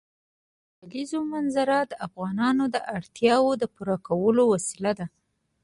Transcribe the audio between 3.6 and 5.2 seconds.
د پوره کولو وسیله ده.